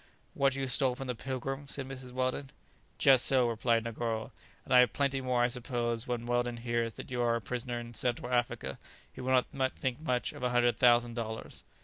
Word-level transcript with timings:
"What 0.33 0.55
you 0.55 0.65
stole 0.65 0.95
from 0.95 1.05
the 1.05 1.13
'Pilgrim'?" 1.13 1.67
said 1.67 1.87
Mrs. 1.87 2.11
Weldon. 2.11 2.49
"Just 2.97 3.23
so," 3.23 3.47
replied 3.47 3.83
Negoro; 3.83 4.31
"and 4.65 4.73
I 4.73 4.79
have 4.79 4.93
plenty 4.93 5.21
more 5.21 5.43
I 5.43 5.47
suppose 5.47 6.07
when 6.07 6.25
Weldon 6.25 6.57
hears 6.57 6.95
that 6.95 7.11
you 7.11 7.21
are 7.21 7.35
a 7.35 7.39
prisoner 7.39 7.79
in 7.79 7.93
Central 7.93 8.33
Africa, 8.33 8.79
he 9.13 9.21
will 9.21 9.43
not 9.55 9.75
think 9.75 9.99
much 9.99 10.33
of 10.33 10.41
a 10.41 10.49
hundred 10.49 10.79
thousand 10.79 11.13
dollars." 11.13 11.63